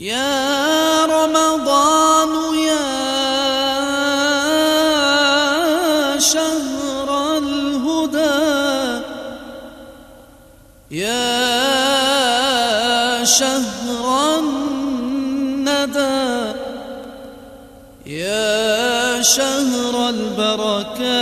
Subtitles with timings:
[0.00, 2.88] يا رمضان يا
[6.18, 7.08] شهر
[7.38, 8.40] الهدى
[10.90, 11.24] يا
[13.24, 14.04] شهر
[14.40, 16.24] الندى
[18.06, 21.20] يا شهر البركات.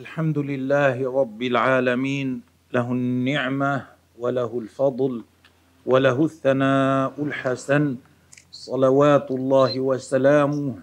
[0.00, 2.40] الحمد لله رب العالمين
[2.72, 3.86] له النعمة
[4.18, 5.24] وله الفضل
[5.86, 7.96] وله الثناء الحسن
[8.52, 10.74] صلوات الله وسلامه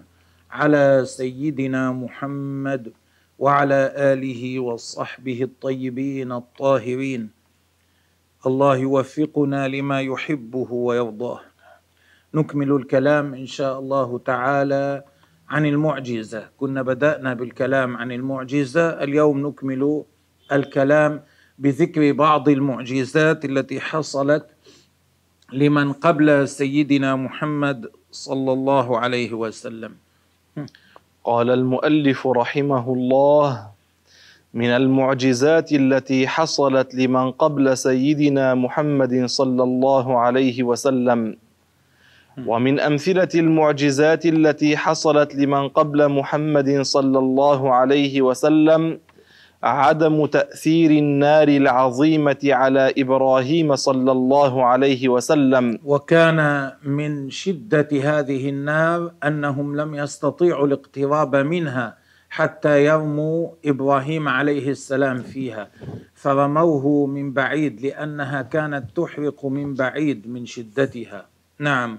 [0.50, 2.92] على سيدنا محمد
[3.38, 7.30] وعلى آله وصحبه الطيبين الطاهرين.
[8.46, 11.40] الله يوفقنا لما يحبه ويرضاه.
[12.34, 15.04] نكمل الكلام إن شاء الله تعالى
[15.48, 16.48] عن المعجزة.
[16.56, 19.02] كنا بدأنا بالكلام عن المعجزة.
[19.04, 20.04] اليوم نكمل
[20.52, 21.22] الكلام
[21.58, 24.53] بذكر بعض المعجزات التي حصلت
[25.54, 29.92] لمن قبل سيدنا محمد صلى الله عليه وسلم.
[31.24, 33.48] قال المؤلف رحمه الله
[34.54, 41.36] من المعجزات التي حصلت لمن قبل سيدنا محمد صلى الله عليه وسلم
[42.46, 48.98] ومن أمثلة المعجزات التي حصلت لمن قبل محمد صلى الله عليه وسلم
[49.64, 55.78] عدم تأثير النار العظيمة على إبراهيم صلى الله عليه وسلم.
[55.84, 61.96] وكان من شدة هذه النار أنهم لم يستطيعوا الاقتراب منها
[62.30, 65.68] حتى يرموا إبراهيم عليه السلام فيها.
[66.14, 71.26] فرموه من بعيد لأنها كانت تحرق من بعيد من شدتها.
[71.58, 71.98] نعم.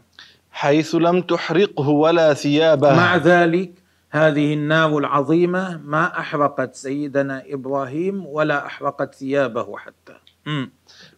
[0.51, 2.95] حيث لم تحرقه ولا ثيابه.
[2.95, 3.84] مع ذلك
[4.15, 10.13] هذه النار العظيمة ما أحرقت سيدنا إبراهيم ولا أحرقت ثيابه حتى
[10.45, 10.71] مم.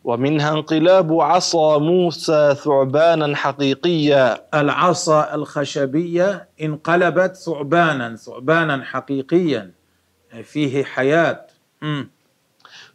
[0.03, 9.71] ومنها انقلاب عصا موسى ثعبانا حقيقيا العصا الخشبية انقلبت ثعبانا ثعبانا حقيقيا
[10.43, 11.47] فيه حياة
[11.81, 12.09] مم.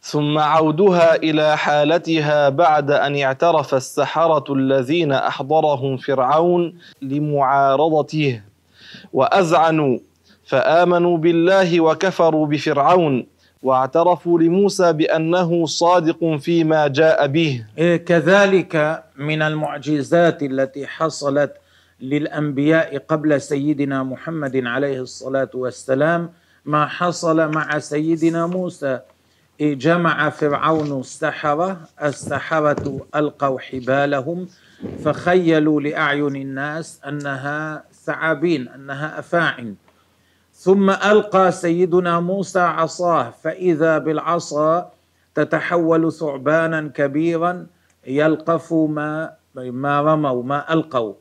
[0.01, 8.41] ثم عودها إلى حالتها بعد أن اعترف السحرة الذين أحضرهم فرعون لمعارضته
[9.13, 9.99] واذعنوا
[10.45, 13.25] فآمنوا بالله وكفروا بفرعون
[13.63, 17.65] واعترفوا لموسى بأنه صادق فيما جاء به.
[17.77, 21.53] إيه كذلك من المعجزات التي حصلت
[22.01, 26.29] للأنبياء قبل سيدنا محمد عليه الصلاة والسلام.
[26.65, 28.99] ما حصل مع سيدنا موسى
[29.59, 34.47] إيه جمع فرعون السحرة السحرة ألقوا حبالهم
[35.05, 39.75] فخيلوا لأعين الناس أنها ثعابين أنها أفاعن.
[40.53, 44.91] ثم ألقى سيدنا موسى عصاه فإذا بالعصا
[45.35, 47.67] تتحول ثعبانا كبيرا
[48.07, 51.13] يلقف ما ما رموا ما ألقوا.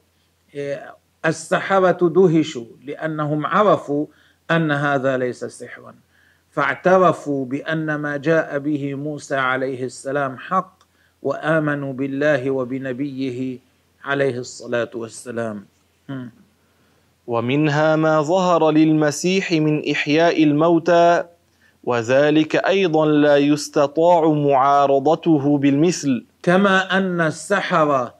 [1.26, 4.06] السحرة دهشوا لأنهم عرفوا
[4.50, 5.94] أن هذا ليس سحرا.
[6.50, 10.78] فاعترفوا بأن ما جاء به موسى عليه السلام حق
[11.22, 13.58] وآمنوا بالله وبنبيه
[14.04, 15.66] عليه الصلاة والسلام.
[17.26, 21.24] ومنها ما ظهر للمسيح من إحياء الموتى
[21.84, 26.24] وذلك أيضا لا يستطاع معارضته بالمثل.
[26.42, 28.14] كما أن السحره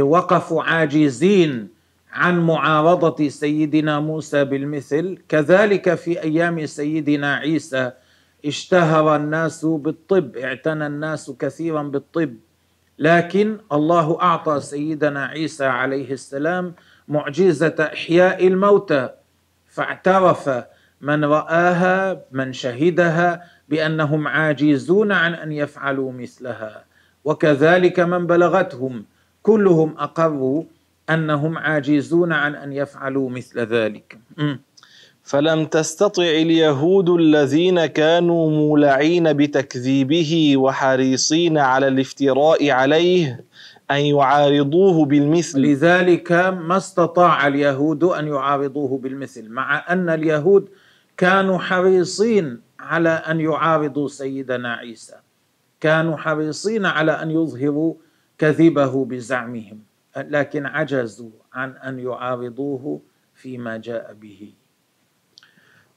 [0.00, 1.68] وقفوا عاجزين
[2.12, 5.18] عن معارضة سيدنا موسى بالمثل.
[5.28, 7.90] كذلك في أيام سيدنا عيسى
[8.46, 12.34] اشتهر الناس بالطب اعتنى الناس كثيرا بالطب.
[12.98, 16.74] لكن الله أعطى سيدنا عيسى عليه السلام
[17.08, 19.08] معجزة إحياء الموتى
[19.66, 20.64] فاعترف
[21.00, 26.84] من رآها من شهدها بأنهم عاجزون عن أن يفعلوا مثلها.
[27.24, 29.04] وكذلك من بلغتهم
[29.42, 30.62] كلهم أقروا
[31.10, 34.18] أنهم عاجزون عن أن يفعلوا مثل ذلك.
[35.22, 43.44] فلم تستطع اليهود الذين كانوا مولعين بتكذيبه وحريصين على الافتراء عليه
[43.90, 45.60] أن يعارضوه بالمثل.
[45.60, 50.68] لذلك ما استطاع اليهود أن يعارضوه بالمثل مع أن اليهود
[51.16, 55.16] كانوا حريصين على أن يعارضوا سيدنا عيسى.
[55.80, 57.94] كانوا حريصين على أن يظهروا
[58.38, 59.78] كذبه بزعمهم
[60.16, 63.00] لكن عجزوا عن أن يعارضوه
[63.34, 64.52] فيما جاء به.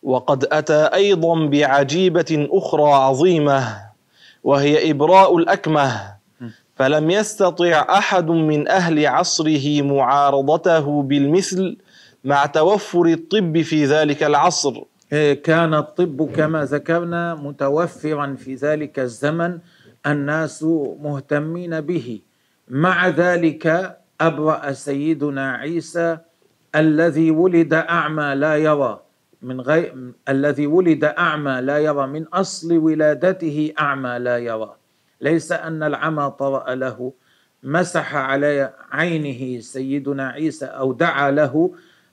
[0.03, 3.77] وقد أتى أيضا بعجيبة أخرى عظيمة
[4.43, 6.16] وهي إبراء الأكمه.
[6.77, 11.77] فلم يستطع أحد من أهل عصره معارضته بالمثل
[12.23, 14.83] مع توفر الطب في ذلك العصر.
[15.43, 19.59] كان الطب كما ذكرنا متوفرا في ذلك الزمن
[20.07, 20.63] الناس
[21.01, 22.21] مهتمين به.
[22.69, 26.17] مع ذلك أبرأ سيدنا عيسى
[26.75, 28.99] الذي ولد أعمى لا يرى
[29.41, 29.93] من غير
[30.29, 34.76] الذي ولد أعمى لا يرى من أصل ولادته أعمى لا يرى.
[35.21, 37.13] ليس أن العمى طرأ له
[37.63, 41.71] مسح على عينه سيدنا عيسى أو دعا له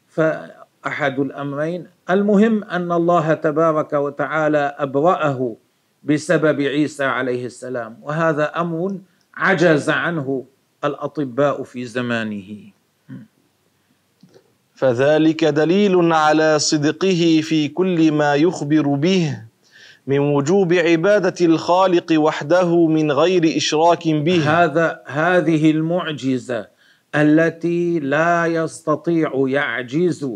[0.09, 1.87] فأحد الأمرين.
[2.11, 5.57] المهم أن الله تبارك وتعالى أبرأه
[6.05, 8.99] بسبب عيسى عليه السلام وهذا أمر
[9.35, 10.45] عجز عنه
[10.85, 12.71] الأطباء في زمانه.
[14.75, 19.43] فذلك دليل على صدقه في كل ما يخبر به.
[20.07, 24.65] من وجوب عبادة الخالق وحده من غير إشراك به.
[24.65, 26.69] هذا هذه المعجزة
[27.15, 30.31] التي لا يستطيع يعجز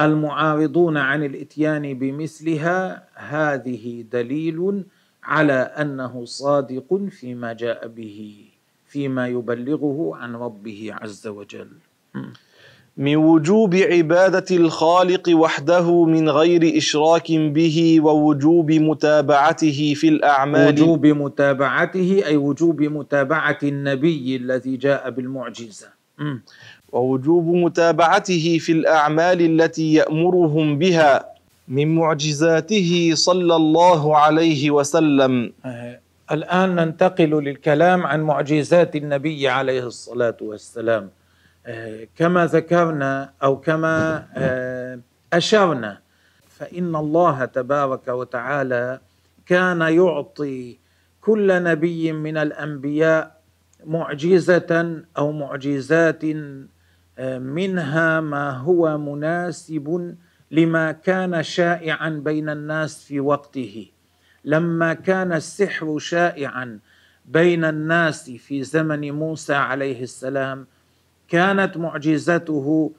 [0.00, 3.08] المعارضون عن الإتيان بمثلها.
[3.14, 4.84] هذه دليل
[5.24, 8.44] على أنه صادق فيما جاء به
[8.86, 11.68] فيما يبلغه عن ربه عز وجل.
[12.96, 20.68] من وجوب عبادة الخالق وحده من غير إشراك به ووجوب متابعته في الأعمال.
[20.68, 25.86] وجوب متابعته أي وجوب متابعة النبي الذي جاء بالمعجزة.
[26.18, 26.42] مم.
[26.92, 31.24] ووجوب متابعته في الأعمال التي يأمرهم بها
[31.68, 35.52] من معجزاته صلى الله عليه وسلم.
[35.64, 36.00] آه،
[36.32, 41.08] الآن ننتقل للكلام عن معجزات النبي عليه الصلاة والسلام.
[42.16, 45.00] كما ذكرنا أو كما آه،
[45.32, 45.98] أشرنا.
[46.48, 49.00] فإن الله تبارك وتعالى
[49.46, 50.78] كان يعطي
[51.20, 53.40] كل نبي من الأنبياء
[53.86, 56.24] معجزة أو معجزات
[57.18, 60.16] آه، منها ما هو مناسب
[60.50, 63.86] لما كان شائعا بين الناس في وقته.
[64.44, 66.78] لما كان السحر شائعا
[67.24, 70.66] بين الناس في زمن موسى عليه السلام
[71.30, 72.92] كانت معجزته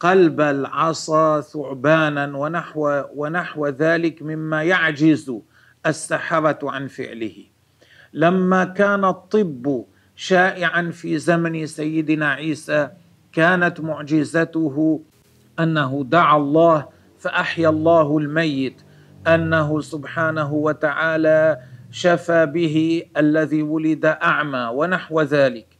[0.00, 5.32] قلب العصا ثعبانا ونحو ونحو ذلك مما يعجز
[5.86, 7.36] السحرة عن فعله.
[8.12, 9.84] لما كان الطب
[10.16, 12.88] شائعا في زمن سيدنا عيسى
[13.32, 15.00] كانت معجزته
[15.60, 16.88] أنه دعا الله
[17.18, 18.82] فأحيا الله الميت
[19.26, 21.60] أنه سبحانه وتعالى
[21.90, 25.73] شفى به الذي ولد أعمى ونحو ذلك.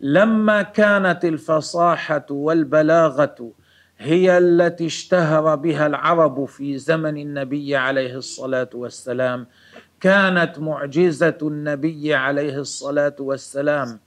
[0.00, 3.52] لما كانت الفصاحة والبلاغة
[3.98, 9.46] هي التي اشتهر بها العرب في زمن النبي عليه الصلاة والسلام
[10.00, 13.98] كانت معجزة النبي عليه الصلاة والسلام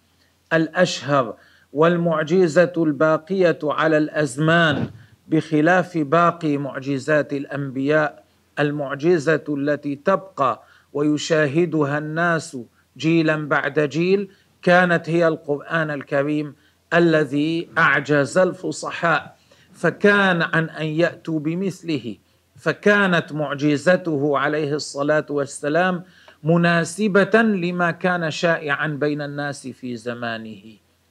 [0.54, 1.36] الأشهر
[1.74, 4.90] والمعجزة الباقية على الأزمان
[5.28, 8.24] بخلاف باقي معجزات الأنبياء
[8.60, 10.64] المعجزة التي تبقى
[10.94, 12.58] ويشاهدها الناس
[12.98, 14.30] جيلا بعد جيل
[14.62, 16.56] كانت هي القرآن الكريم
[16.94, 19.36] الذي أعجز الفصحاء
[19.74, 22.16] فكان عن أن يأتوا بمثله.
[22.56, 26.04] فكانت معجزته عليه الصلاة والسلام
[26.44, 30.62] مناسبة لما كان شائعا بين الناس في زمانه.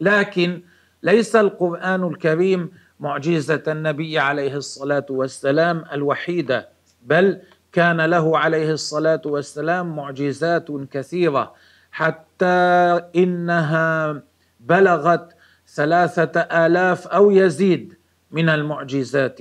[0.00, 0.60] لكن
[1.02, 6.68] ليس القرآن الكريم معجزة النبي عليه الصلاة والسلام الوحيدة
[7.02, 7.38] بل
[7.72, 11.54] كان له عليه الصلاة والسلام معجزات كثيرة.
[11.92, 14.22] حتى إنها
[14.60, 15.34] بلغت
[15.68, 17.94] ثلاثة آلاف أو يزيد
[18.30, 19.40] من المعجزات.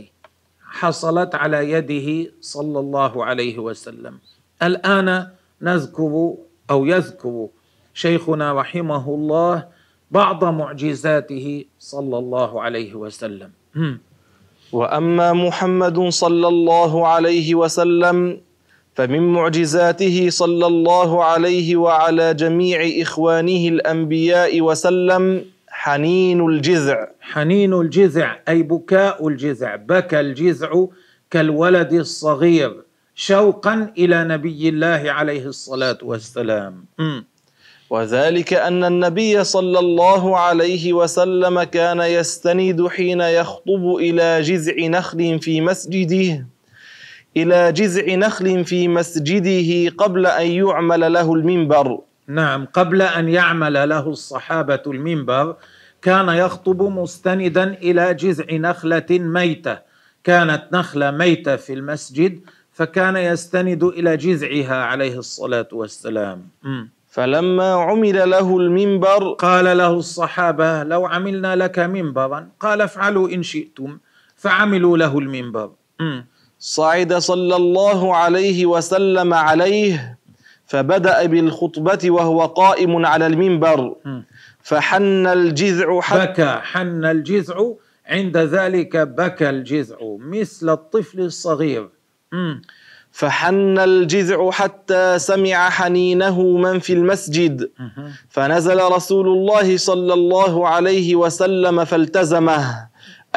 [0.61, 4.19] حصلت على يده صلى الله عليه وسلم.
[4.63, 5.27] الآن
[5.61, 6.33] نذكر
[6.69, 7.47] أو يذكر
[7.93, 9.67] شيخنا رحمه الله
[10.11, 13.51] بعض معجزاته صلى الله عليه وسلم.
[14.71, 18.41] وأما محمد صلى الله عليه وسلم
[18.97, 27.07] فمن معجزاته صلى الله عليه وعلى جميع إخوانه الأنبياء وسلم حنين الجذع.
[27.21, 29.75] حنين الجذع أي بكاء الجذع.
[29.75, 30.85] بكى الجذع
[31.31, 32.73] كالولد الصغير
[33.15, 36.85] شوقا إلى نبي الله عليه الصلاة والسلام.
[37.89, 45.61] وذلك أن النبي صلى الله عليه وسلم كان يستند حين يخطب إلى جذع نخل في
[45.61, 46.56] مسجده.
[47.37, 51.99] إلى جذع نخل في مسجده قبل أن يعمل له المنبر.
[52.27, 55.55] نعم قبل أن يعمل له الصحابة المنبر
[56.01, 59.77] كان يخطب مستندا إلى جذع نخلة ميتة.
[60.23, 62.39] كانت نخلة ميتة في المسجد
[62.71, 66.47] فكان يستند إلى جذعها عليه الصلاة والسلام.
[67.07, 73.97] فلما عمل له المنبر قال له الصحابة لو عملنا لك منبرا قال افعلوا إن شئتم
[74.35, 75.69] فعملوا له المنبر.
[76.59, 80.17] صعد صلى الله عليه وسلم عليه
[80.65, 83.95] فبدأ بالخطبة وهو قائم على المنبر.
[84.61, 87.55] فحن الجذع حتى بكى حن الجذع
[88.07, 91.89] عند ذلك بكى الجذع مثل الطفل الصغير.
[93.11, 97.71] فحن الجذع حتى سمع حنينه من في المسجد.
[98.29, 102.86] فنزل رسول الله صلى الله عليه وسلم فالتزمه.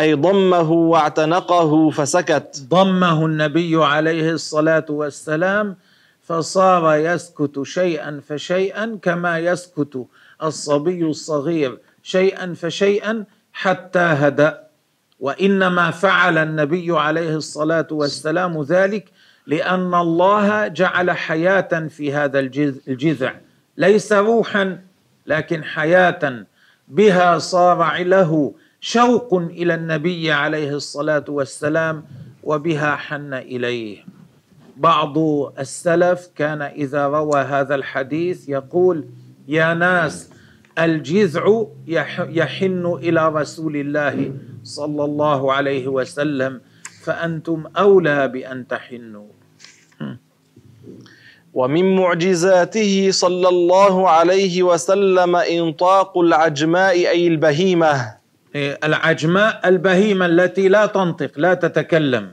[0.01, 2.63] أي ضمه واعتنقه فسكت.
[2.69, 5.77] ضمه النبي عليه الصلاة والسلام
[6.23, 10.07] فصار يسكت شيئا فشيئا كما يسكت
[10.43, 14.61] الصبي الصغير شيئا فشيئا حتى هدأ.
[15.21, 19.05] وإنما فعل النبي عليه الصلاة والسلام ذلك
[19.47, 22.39] لأن الله جعل حياة في هذا
[22.89, 23.35] الجذع.
[23.77, 24.79] ليس روحا
[25.27, 26.45] لكن حياة.
[26.89, 32.05] بها صار له شوق إلى النبي عليه الصلاة والسلام
[32.45, 34.05] وبها حن إليه.
[34.77, 35.19] بعض
[35.59, 39.05] السلف كان إذا روى هذا الحديث يقول
[39.49, 40.31] يا ناس
[40.79, 41.67] الجذع
[42.29, 44.33] يحن إلى رسول الله
[44.65, 46.61] صلى الله عليه وسلم
[47.05, 49.29] فأنتم أولى بأن تحنوا.
[51.55, 58.20] ومن معجزاته صلى الله عليه وسلم إنطاق العجماء أي البهيمة.
[58.57, 62.33] العجماء البهيمة التي لا تنطق لا تتكلم.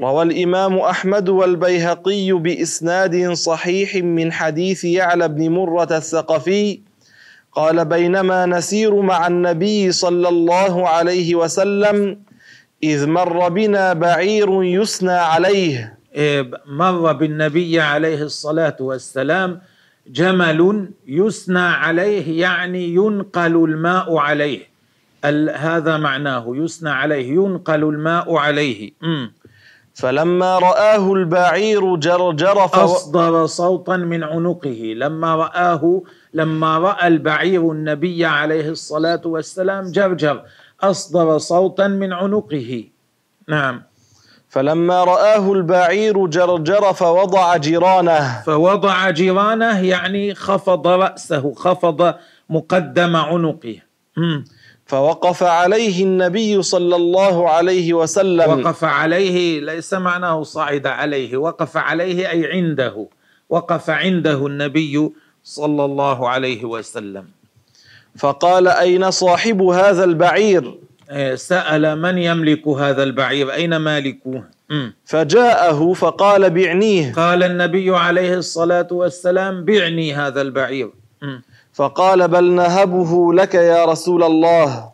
[0.00, 6.80] روى الإمام أحمد والبيهقي بإسناد صحيح من حديث يعلى بن مرة الثقفي
[7.52, 12.20] قال بينما نسير مع النبي صلى الله عليه وسلم
[12.82, 15.98] إذ مر بنا بعير يسنى عليه.
[16.14, 19.60] إيه، مر بالنبي عليه الصلاة والسلام
[20.06, 24.69] جمل يسنى عليه يعني ينقل الماء عليه.
[25.56, 28.92] هذا معناه يسنى عليه ينقل الماء عليه.
[29.02, 29.26] م.
[29.94, 34.94] فلما رآه البعير جرجر أصدر صوتا من عنقه.
[34.96, 36.02] لما رآه
[36.34, 40.42] لما رأى البعير النبي عليه الصلاة والسلام جرجر
[40.80, 42.84] أصدر صوتا من عنقه.
[43.48, 43.82] نعم.
[44.48, 48.42] فلما رآه البعير جرجر فوضع جيرانه.
[48.46, 52.14] فوضع جيرانه يعني خفض رأسه خفض
[52.50, 53.76] مقدم عنقه.
[54.90, 58.50] فوقف عليه النبي صلى الله عليه وسلم.
[58.50, 63.06] وقف عليه ليس معناه صعد عليه وقف عليه أي عنده
[63.50, 65.10] وقف عنده النبي
[65.44, 67.24] صلى الله عليه وسلم.
[68.18, 70.74] فقال أين صاحب هذا البعير؟
[71.10, 74.44] إيه، سأل من يملك هذا البعير؟ أين مالكه؟
[75.04, 77.12] فجاءه فقال بعنيه.
[77.12, 80.90] قال النبي عليه الصلاة والسلام بعني هذا البعير.
[81.80, 84.90] فقال بل نهبه لك يا رسول الله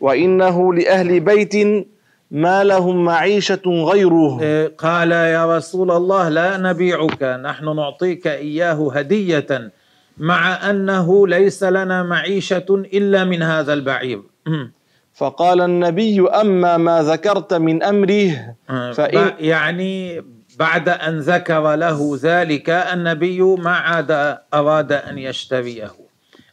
[0.00, 1.86] وإنه لأهل بيت
[2.30, 4.40] ما لهم معيشة غيره.
[4.40, 9.72] إيه، قال يا رسول الله لا نبيعك نحن نعطيك إياه هدية
[10.18, 14.22] مع أنه ليس لنا معيشة إلا من هذا البعير.
[15.20, 20.24] فقال النبي أما ما ذكرت من أمره آه، فإن يعني
[20.58, 26.03] بعد أن ذكر له ذلك النبي ما عاد أراد أن يشتريه.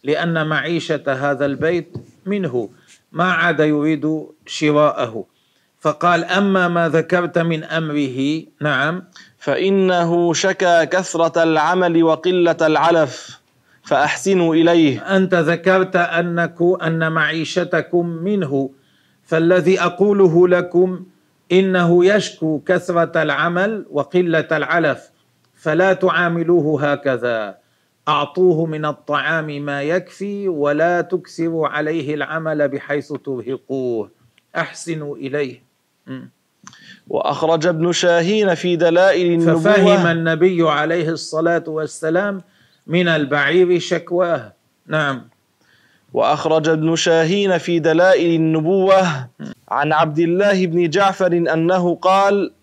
[0.03, 2.70] لأن معيشة هذا البيت منه
[3.12, 5.25] ما عاد يريد شراءه.
[5.79, 9.03] فقال أما ما ذكرت من أمره نعم.
[9.38, 13.39] فإنه شكى كثرة العمل وقلة العلف
[13.84, 15.17] فأحسنوا إليه.
[15.17, 18.70] أنت ذكرت أنك أن معيشتكم منه.
[19.24, 21.05] فالذي أقوله لكم
[21.51, 25.10] إنه يشكو كثرة العمل وقلة العلف
[25.55, 27.61] فلا تعاملوه هكذا.
[28.08, 34.10] أعطوه من الطعام ما يكفي ولا تكثروا عليه العمل بحيث ترهقوه.
[34.55, 35.63] أحسنوا إليه.
[37.08, 39.60] وأخرج ابن شاهين في دلائل النبوة.
[39.60, 42.41] ففهم النبي عليه الصلاة والسلام
[42.88, 44.53] من البعير شكواه.
[44.88, 45.22] نعم.
[46.13, 49.27] وأخرج ابن شاهين في دلائل النبوة.
[49.71, 52.53] عن عبد الله بن جعفر أنه قال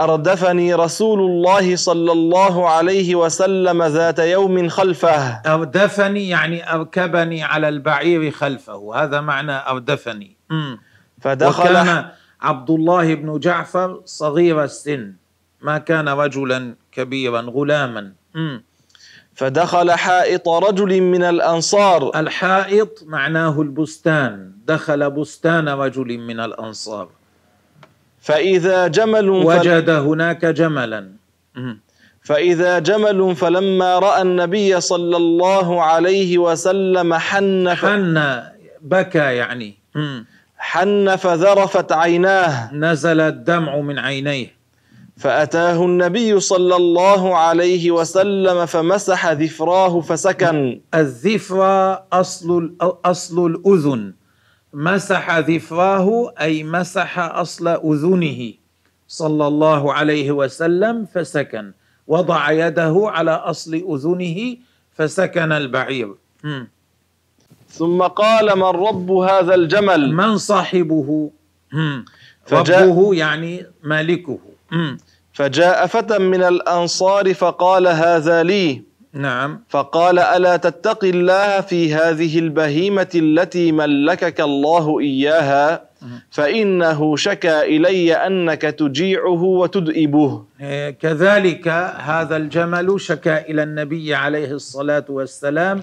[0.00, 5.42] أردفني رسول الله صلى الله عليه وسلم ذات يوم خلفه.
[5.46, 9.04] أردفني يعني أركبني على البعير خلفه.
[9.04, 10.36] هذا معنى أردفني.
[11.20, 12.04] فدخل وكان
[12.40, 15.12] عبد الله بن جعفر صغير السن.
[15.60, 18.12] ما كان رجلا كبيرا غلاما.
[19.34, 22.10] فدخل حائط رجل من الأنصار.
[22.20, 24.52] الحائط معناه البستان.
[24.66, 27.08] دخل بستان رجل من الأنصار.
[28.20, 31.10] فإذا جمل وجد هناك جملا.
[32.22, 38.42] فإذا جمل فلما رأى النبي صلى الله عليه وسلم حن حن
[38.82, 39.74] بكى يعني.
[40.58, 42.74] حن فذرفت عيناه.
[42.74, 44.63] نزل الدمع من عينيه.
[45.16, 50.80] فأتاه النبي صلى الله عليه وسلم فمسح ذفراه فسكن.
[50.94, 54.14] الذفرة أصل أصل الأذن.
[54.72, 58.52] مسح ذفراه أي مسح أصل أذنه.
[59.08, 61.72] صلى الله عليه وسلم فسكن.
[62.06, 64.56] وضع يده على أصل أذنه
[64.92, 66.14] فسكن البعير.
[67.68, 71.30] ثم قال من رب هذا الجمل؟ من صاحبه؟
[72.52, 74.38] ربه يعني مالكه.
[75.32, 78.82] فجاء فتى من الأنصار فقال هذا لي.
[79.12, 79.60] نعم.
[79.68, 85.94] فقال ألا تتقي الله في هذه البهيمة التي ملكك الله إياها؟
[86.30, 95.04] فإنه شكا إلي أنك تجيعه وتدئبه إيه، كذلك هذا الجمل شكا إلى النبي عليه الصلاة
[95.08, 95.82] والسلام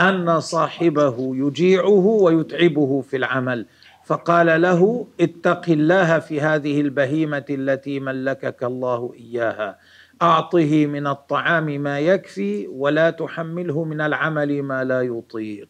[0.00, 3.66] أن صاحبه يجيعه ويتعبه في العمل.
[4.10, 9.78] فقال له اتق الله في هذه البهيمة التي ملكك الله إياها.
[10.22, 15.68] أعطه من الطعام ما يكفي ولا تحمله من العمل ما لا يطيق.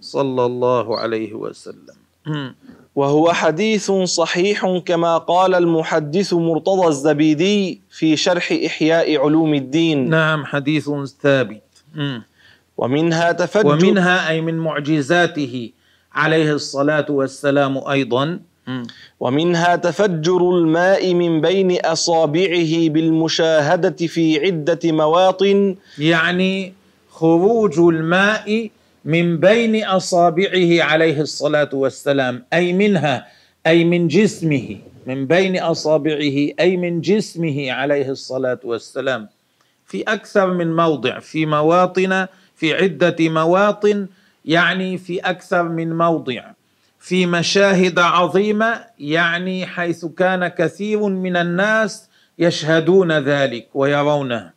[0.00, 1.96] صلى الله عليه وسلم.
[2.94, 10.10] وهو حديث صحيح كما قال المحدث مرتضى الزبيدي في شرح إحياء علوم الدين.
[10.10, 11.84] نعم حديث ثابت.
[12.76, 15.70] ومنها تفجر ومنها أي من معجزاته.
[16.14, 18.40] عليه الصلاة والسلام أيضا.
[19.20, 25.76] ومنها تفجر الماء من بين أصابعه بالمشاهدة في عدة مواطن.
[25.98, 26.72] يعني
[27.10, 28.70] خروج الماء
[29.04, 33.26] من بين أصابعه عليه الصلاة والسلام أي منها
[33.66, 39.28] أي من جسمه من بين أصابعه أي من جسمه عليه الصلاة والسلام.
[39.86, 44.06] في أكثر من موضع في مواطن في عدة مواطن
[44.44, 46.42] يعني في أكثر من موضع
[46.98, 52.08] في مشاهد عظيمة يعني حيث كان كثير من الناس
[52.38, 54.50] يشهدون ذلك ويرونه.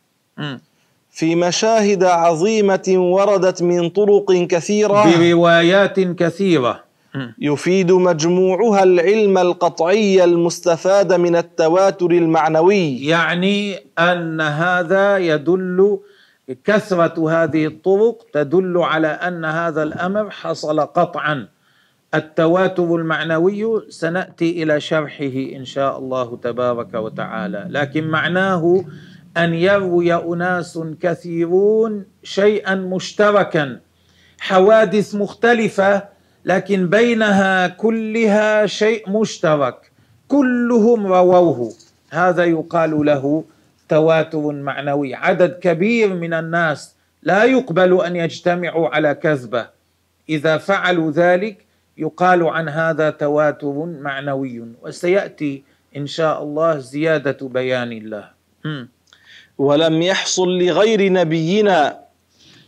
[1.10, 7.26] في مشاهد عظيمة وردت من طرق كثيرة بروايات كثيرة م.
[7.38, 15.98] يفيد مجموعها العلم القطعي المستفاد من التواتر المعنوي يعني أن هذا يدل
[16.64, 21.48] كثرة هذه الطرق تدل على أن هذا الأمر حصل قطعا.
[22.14, 27.66] التواتر المعنوي سنأتي إلى شرحه إن شاء الله تبارك وتعالى.
[27.70, 28.84] لكن معناه
[29.36, 33.80] أن يروي أناس كثيرون شيئا مشتركا.
[34.40, 36.02] حوادث مختلفة
[36.44, 39.92] لكن بينها كلها شيء مشترك.
[40.28, 41.72] كلهم رووه.
[42.10, 43.44] هذا يقال له
[43.88, 49.66] تواتر معنوي عدد كبير من الناس لا يقبل أن يجتمعوا على كذبة.
[50.28, 51.64] إذا فعلوا ذلك
[51.98, 55.62] يقال عن هذا تواتر معنوي وسيأتي
[55.96, 58.24] إن شاء الله زيادة بيان الله
[58.64, 58.84] م.
[59.58, 61.98] ولم يحصل لغير نبينا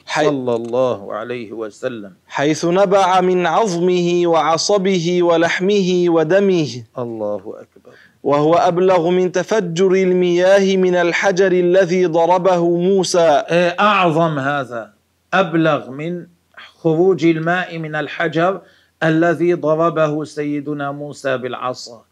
[0.06, 2.12] حي- صلى الله عليه وسلم.
[2.26, 6.72] حيث نبع من عظمه وعصبه ولحمه ودمه.
[6.98, 7.94] الله أكبر.
[8.22, 13.44] وهو أبلغ من تفجر المياه من الحجر الذي ضربه موسى.
[13.50, 14.92] إيه، أعظم هذا.
[15.34, 16.26] أبلغ من
[16.82, 18.60] خروج الماء من الحجر
[19.02, 22.02] الذي ضربه سيدنا موسى بالعصا.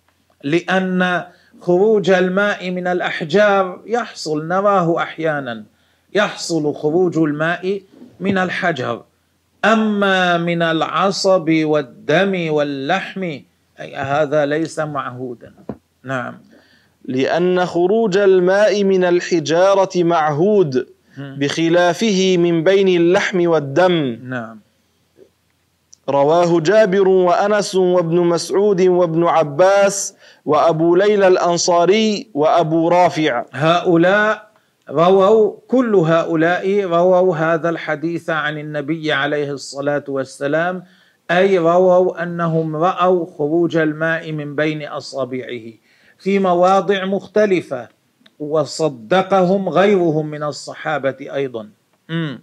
[0.45, 1.25] لأن
[1.61, 5.65] خروج الماء من الأحجار يحصل نراه أحيانا
[6.15, 7.83] يحصل خروج الماء
[8.21, 9.03] من الحجر.
[9.65, 13.41] أما من العصب والدم واللحم
[13.95, 15.53] هذا ليس معهودا.
[16.05, 16.35] نعم.
[17.05, 20.87] لأن خروج الماء من الحجارة معهود
[21.19, 24.19] بخلافه من بين اللحم والدم.
[24.23, 24.61] نعم.
[26.09, 33.45] رواه جابر وأنس وابن مسعود وابن عباس وأبو ليلى الأنصاري وأبو رافع.
[33.53, 34.49] هؤلاء
[34.91, 40.85] رووا كل هؤلاء رووا هذا الحديث عن النبي عليه الصلاة والسلام
[41.31, 45.73] أي رووا أنهم رأوا خروج الماء من بين أصابعه.
[46.19, 47.89] في مواضع مختلفة
[48.41, 51.69] وصدقهم غيرهم من الصحابة أيضا.
[52.09, 52.41] مم.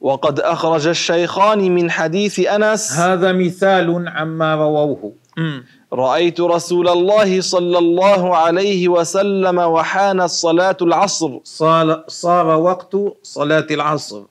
[0.00, 2.92] وقد أخرج الشيخان من حديث أنس.
[2.92, 5.12] هذا مثال عما رووه.
[5.36, 5.64] مم.
[5.92, 11.38] رأيت رسول الله صلى الله عليه وسلم وحانت صلاة العصر.
[11.44, 14.22] صار, صار وقت صلاة العصر.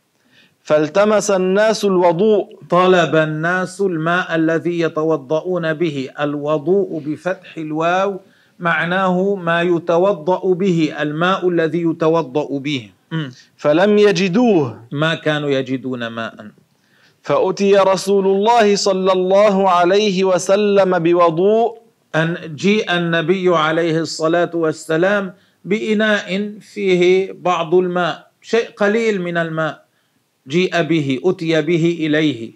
[0.64, 2.60] فالتمس الناس الوضوء.
[2.70, 8.20] طلب الناس الماء الذي يتوضؤون به الوضوء بفتح الواو
[8.60, 12.90] معناه ما يتوضأ به الماء الذي يتوضأ به.
[13.58, 14.88] فلم يجدوه.
[14.92, 16.36] ما كانوا يجدون ماء.
[17.22, 21.78] فأتي رسول الله صلى الله عليه وسلم بوضوء.
[22.16, 25.34] أن جيء النبي عليه الصلاة والسلام
[25.66, 29.86] بإناء فيه بعض الماء شيء قليل من الماء.
[30.48, 32.52] جيء به أتي به إليه.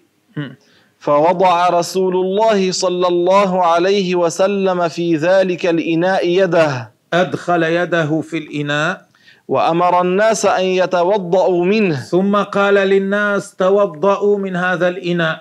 [1.00, 6.92] فوضع رسول الله صلى الله عليه وسلم في ذلك الإناء يده.
[7.12, 9.06] أدخل يده في الإناء.
[9.48, 11.96] وأمر الناس أن يتوضأوا منه.
[12.00, 15.40] ثم قال للناس توضأوا من هذا الإناء.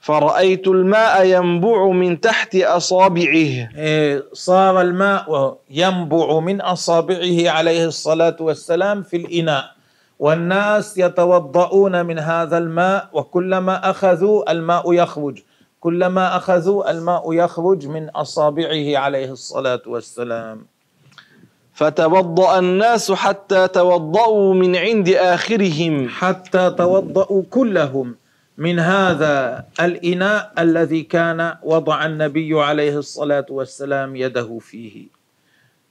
[0.00, 3.68] فرأيت الماء ينبع من تحت أصابعه.
[3.76, 9.64] إيه، صار الماء ينبع من أصابعه عليه الصلاة والسلام في الإناء.
[10.22, 15.38] والناس يتوضؤون من هذا الماء وكلما أخذوا الماء يخرج.
[15.80, 20.66] كلما أخذوا الماء يخرج من أصابعه عليه الصلاة والسلام.
[21.74, 26.08] فتوضأ الناس حتى توضأوا من عند آخرهم.
[26.08, 28.14] حتى توضأوا كلهم.
[28.58, 35.21] من هذا الإناء الذي كان وضع النبي عليه الصلاة والسلام يده فيه.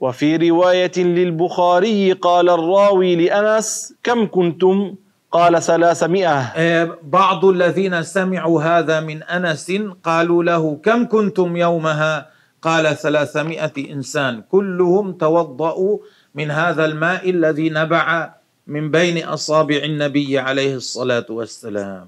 [0.01, 4.95] وفي رواية للبخاري قال الراوي لأنس كم كنتم؟
[5.31, 6.39] قال ثلاثمائة.
[6.55, 9.71] آه، بعض الذين سمعوا هذا من أنس
[10.03, 12.29] قالوا له كم كنتم يومها؟
[12.61, 14.41] قال ثلاثمائة إنسان.
[14.49, 15.97] كلهم توضأوا
[16.35, 18.33] من هذا الماء الذي نبع
[18.67, 22.07] من بين أصابع النبي عليه الصلاة والسلام.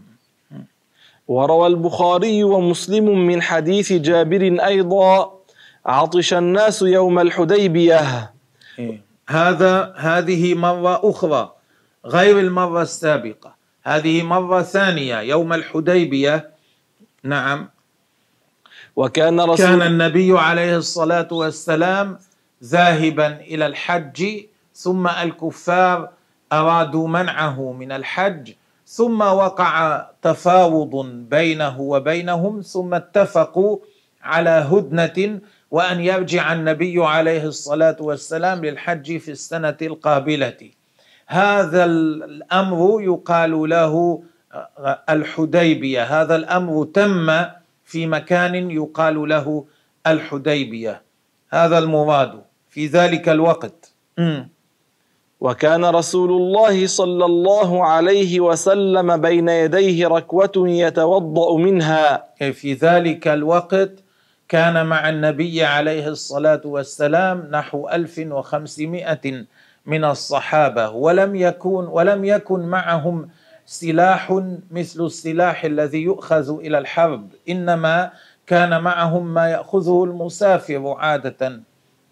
[1.27, 5.42] وروى البخاري ومسلم من حديث جابر أيضا
[5.85, 8.33] عطش الناس يوم الحديبية.
[8.79, 9.01] إيه.
[9.29, 11.53] هذا هذه مرة أخرى
[12.05, 13.55] غير المرة السابقة.
[13.83, 16.49] هذه مرة ثانية يوم الحديبية.
[17.23, 17.69] نعم.
[18.95, 22.17] وكان رسول كان النبي عليه الصلاة والسلام
[22.63, 26.09] ذاهبا إلى الحج ثم الكفار
[26.53, 28.53] أرادوا منعه من الحج
[28.87, 33.77] ثم وقع تفاوض بينه وبينهم ثم اتفقوا
[34.23, 35.39] على هدنة
[35.73, 40.62] وأن يرجع النبي عليه الصلاة والسلام للحج في السنة القابلة.
[41.27, 44.23] هذا الأمر يقال له
[45.09, 46.03] الحديبية.
[46.03, 47.45] هذا الأمر تم
[47.86, 49.65] في مكان يقال له
[50.07, 51.01] الحديبية.
[51.49, 53.93] هذا المراد في ذلك الوقت.
[55.39, 62.25] وكان رسول الله صلى الله عليه وسلم بين يديه ركوة يتوضأ منها.
[62.51, 64.02] في ذلك الوقت
[64.47, 69.45] كان مع النبي عليه الصلاة والسلام نحو ألف وخمسمائة
[69.86, 73.29] من الصحابة ولم يكن ولم يكن معهم
[73.65, 78.12] سلاح مثل السلاح الذي يؤخذ إلى الحرب إنما
[78.47, 81.62] كان معهم ما يأخذه المسافر عادة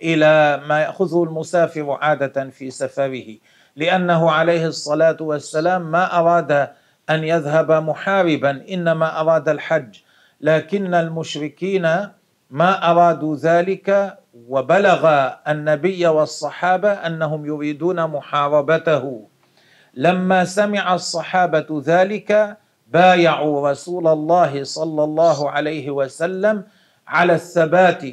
[0.02, 3.36] إلى ما يأخذه المسافر عادة في سفره
[3.76, 6.52] لأنه عليه الصلاة والسلام ما أراد
[7.10, 9.98] أن يذهب محاربا إنما أراد الحج.
[10.41, 11.88] لكن المشركين
[12.52, 19.28] ما أرادوا ذلك وبلغ النبي والصحابة أنهم يريدون محاربته.
[19.94, 26.64] لما سمع الصحابة ذلك بايعوا رسول الله صلى الله عليه وسلم
[27.08, 28.04] على الثبات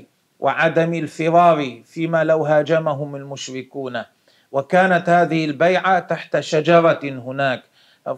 [0.40, 4.02] وعدم الفرار فيما لو هاجمهم المشركون.
[4.52, 7.62] وكانت هذه البيعة تحت شجرة هناك.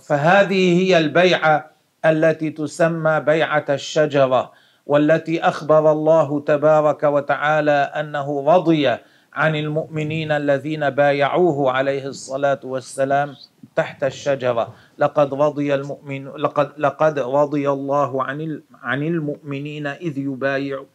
[0.01, 1.71] فهذه هي البيعة
[2.05, 4.53] التي تسمى بيعة الشجرة.
[4.91, 8.89] والتي أخبر الله تبارك وتعالى أنه رضي
[9.33, 13.35] عن المؤمنين الذين بايعوه عليه الصلاة والسلام
[13.77, 14.75] تحت الشجرة.
[14.99, 20.87] لقد رضي المؤمن لقد لقد رضي الله عن عن المؤمنين إذ يبايعون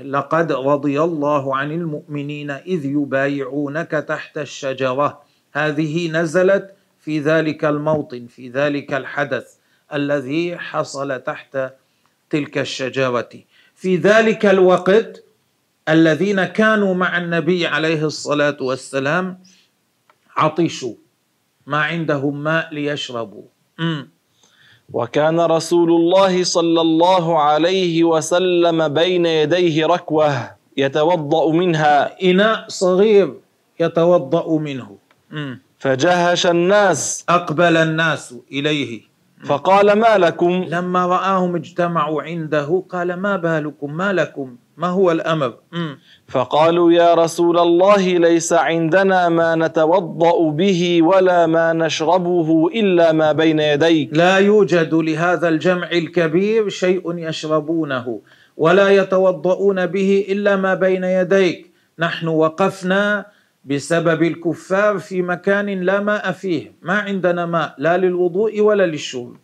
[0.00, 5.22] لقد رضي الله عن المؤمنين إذ يبايعونك تحت الشجرة.
[5.52, 9.56] هذه نزلت في ذلك الموطن في ذلك الحدث
[9.92, 11.58] الذي حصل تحت
[12.30, 13.28] تلك الشجره
[13.74, 15.24] في ذلك الوقت
[15.88, 19.38] الذين كانوا مع النبي عليه الصلاة والسلام
[20.36, 20.94] عطشوا.
[21.66, 23.42] ما عندهم ماء ليشربوا.
[24.92, 32.22] وكان رسول الله صلى الله عليه وسلم بين يديه ركوة يتوضأ منها.
[32.22, 33.34] إناء صغير
[33.80, 34.96] يتوضأ منه.
[35.78, 37.24] فجهش الناس.
[37.28, 39.02] أقبل الناس إليه.
[39.44, 45.54] فقال ما لكم؟ لما رآهم اجتمعوا عنده قال ما بالكم؟ ما لكم؟ ما هو الأمر؟
[46.28, 53.60] فقالوا يا رسول الله ليس عندنا ما نتوضأ به ولا ما نشربه إلا ما بين
[53.60, 54.10] يديك.
[54.12, 58.20] لا يوجد لهذا الجمع الكبير شيء يشربونه
[58.56, 61.72] ولا يتوضؤون به إلا ما بين يديك.
[61.98, 63.26] نحن وقفنا
[63.66, 69.36] بسبب الكفار في مكان لا ماء فيه ما عندنا ماء لا للوضوء ولا للشرب.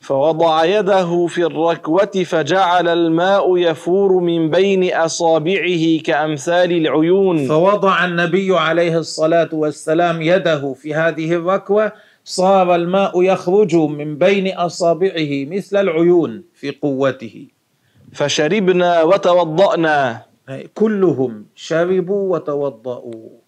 [0.00, 7.46] فوضع يده في الركوة فجعل الماء يفور من بين أصابعه كأمثال العيون.
[7.46, 11.92] فوضع النبي عليه الصلاة والسلام يده في هذه الركوة
[12.24, 17.46] صار الماء يخرج من بين أصابعه مثل العيون في قوته.
[18.12, 20.22] فشربنا وتوضأنا.
[20.74, 23.41] كلهم شربوا وتوضأوا.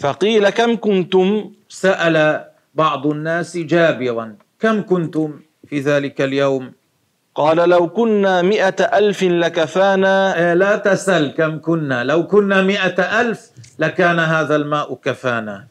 [0.00, 6.72] فقيل كم كنتم؟ سأل بعض الناس جابرا كم كنتم في ذلك اليوم؟
[7.34, 10.38] قال لو كنا مئة ألف لكفانا.
[10.38, 15.64] آه، لا تسل كم كنا لو كنا مئة ألف لكان هذا الماء كفانا.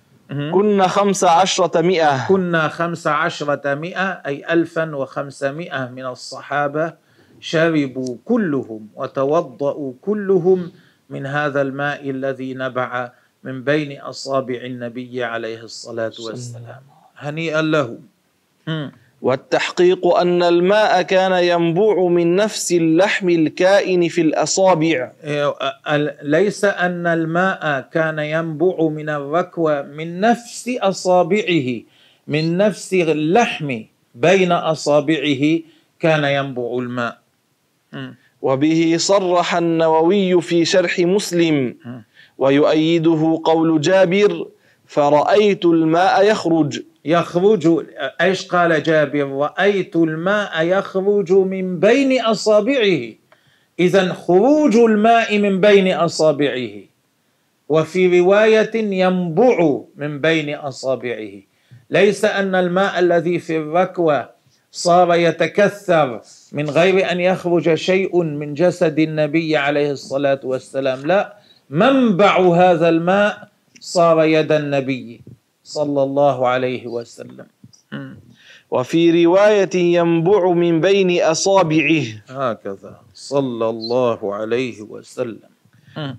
[0.52, 2.28] كنا خمس عشرة مئة.
[2.28, 6.94] كنا خمس عشرة مئة أي ألفا وخمسمائة من الصحابة
[7.40, 10.72] شربوا كلهم وتوضأوا كلهم
[11.10, 13.12] من هذا الماء الذي نبع
[13.44, 16.82] من بين أصابع النبي عليه الصلاة والسلام.
[17.18, 17.98] هنيئا له.
[19.22, 25.12] والتحقيق أن الماء كان ينبوع من نفس اللحم الكائن في الأصابع.
[25.24, 25.56] إيه،
[26.22, 31.82] ليس أن الماء كان ينبع من الركوة من نفس أصابعه
[32.28, 33.82] من نفس اللحم
[34.16, 35.60] بين أصابعه
[36.00, 37.18] كان ينبع الماء.
[38.42, 41.76] وبه صرح النووي في شرح مسلم.
[42.44, 44.48] ويؤيده قول جابر
[44.86, 46.82] فرأيت الماء يخرج.
[47.06, 47.86] يخرج
[48.22, 53.00] إيش قال جابر؟ رأيت الماء يخرج من بين أصابعه.
[53.80, 56.70] اذا خروج الماء من بين أصابعه.
[57.70, 61.32] وفي رواية ينبع من بين أصابعه.
[61.90, 64.30] ليس أن الماء الذي في الركوة
[64.72, 71.43] صار يتكثر من غير أن يخرج شيء من جسد النبي عليه الصلاة والسلام لا.
[71.74, 75.22] منبع هذا الماء صار يد النبي
[75.64, 77.48] صلى الله عليه وسلم.
[78.72, 82.06] وفي رواية ينبع من بين أصابعه.
[82.30, 85.52] هكذا صلى الله عليه وسلم.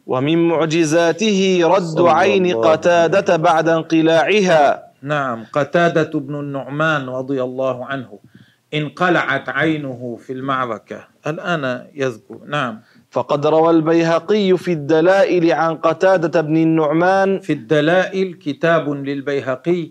[0.07, 4.91] ومن معجزاته رد عين قتادة بعد انقلاعها.
[5.03, 8.19] نعم قتادة بن النعمان رضي الله عنه.
[8.75, 11.01] انقلعت عينه في المعركة.
[11.27, 12.39] الآن يذكر.
[12.47, 12.81] نعم.
[13.15, 17.39] فقد روى البيهقي في الدلائل عن قتادة بن النعمان.
[17.39, 19.91] في الدلائل كتاب للبيهقي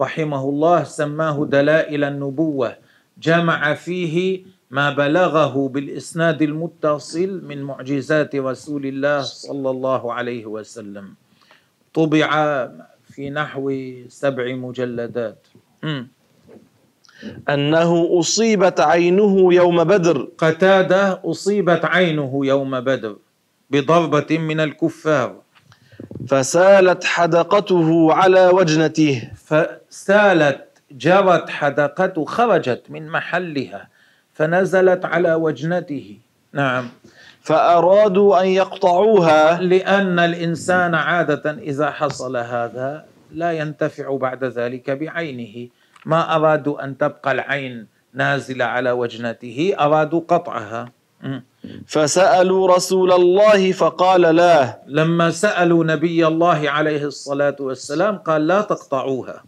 [0.00, 2.76] رحمه الله سماه دلائل النبوة
[3.22, 11.14] جمع فيه ما بلغه بالإسناد المتصل من معجزات رسول الله صلى الله عليه وسلم.
[11.94, 12.28] طبع
[13.04, 13.64] في نحو
[14.08, 15.46] سبع مجلدات.
[17.48, 20.28] أنه أصيبت عينه يوم بدر.
[20.38, 23.16] قتادة أصيبت عينه يوم بدر
[23.70, 25.36] بضربة من الكفار.
[26.28, 29.30] فسالت حدقته على وجنته.
[29.44, 30.60] فسالت
[30.92, 33.88] جرت حدقته خرجت من محلها
[34.34, 36.18] فنزلت على وجنته.
[36.52, 36.88] نعم.
[37.42, 39.60] فأرادوا أن يقطعوها.
[39.60, 45.68] لأن الإنسان عادة إذا حصل هذا لا ينتفع بعد ذلك بعينه.
[46.06, 50.88] ما أرادوا أن تبقى العين نازلة على وجنته أرادوا قطعها.
[51.86, 54.78] فسألوا رسول الله فقال لا.
[54.86, 59.44] لما سألوا نبي الله عليه الصلاة والسلام قال لا تقطعوها.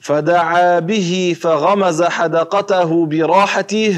[0.00, 3.92] فدعا به فغمز حدقته براحته.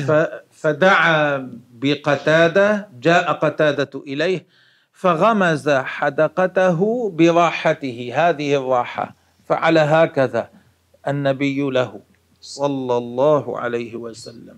[0.50, 4.46] فدعا بقتادة جاء قتادة إليه
[4.92, 8.12] فغمز حدقته براحته.
[8.14, 9.14] هذه الراحة
[9.48, 10.61] فعل هكذا.
[11.08, 12.00] النبي له
[12.40, 14.56] صلى الله عليه وسلم.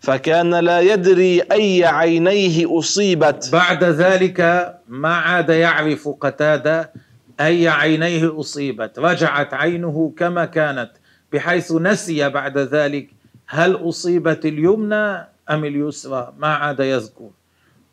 [0.00, 3.48] فكان لا يدري أي عينيه أصيبت.
[3.52, 4.40] بعد ذلك
[4.88, 6.92] ما عاد يعرف قتادة
[7.40, 8.98] أي عينيه أصيبت.
[8.98, 10.90] رجعت عينه كما كانت
[11.32, 13.08] بحيث نسي بعد ذلك
[13.46, 16.32] هل أصيبت اليمنى أم اليسرى.
[16.38, 17.30] ما عاد يذكر.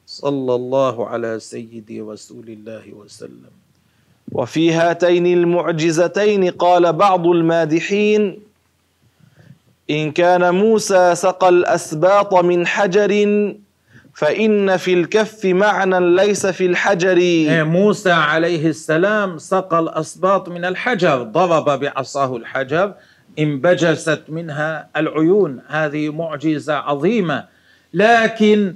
[0.05, 3.62] صلى الله على سيدي رسول الله وسلم.
[4.31, 8.39] وفي هاتين المعجزتين قال بعض المادحين
[9.89, 13.53] إن كان موسى سقى الأسباط من حجر
[14.13, 17.17] فإن في الكف معنى ليس في الحجر.
[17.17, 22.93] إيه، موسى عليه السلام سقى الأسباط من الحجر ضرب بعصاه الحجر
[23.39, 25.61] انبجست منها العيون.
[25.67, 27.45] هذه معجزة عظيمة.
[27.93, 28.73] لكن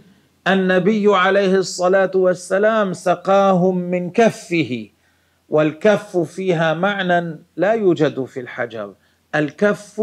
[0.48, 4.88] النبي عليه الصلاة والسلام سقاهم من كفه.
[5.50, 8.94] والكف فيها معنى لا يوجد في الحجر.
[9.36, 10.02] الكف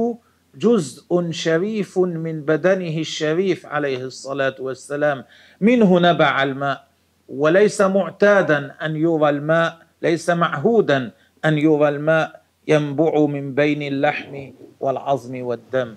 [0.56, 5.24] جزء شريف من بدنه الشريف عليه الصلاة والسلام.
[5.60, 6.84] منه نبع الماء
[7.28, 11.10] وليس معتادا أن يرى الماء ليس معهودا
[11.44, 15.94] أن يرى الماء ينبع من بين اللحم والعظم والدم.